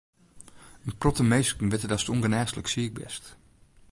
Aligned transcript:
In 0.83 0.97
protte 1.01 1.23
minsken 1.31 1.69
witte 1.71 1.87
datst 1.89 2.11
ûngenêslik 2.13 2.67
siik 2.71 2.93
bist. 2.99 3.25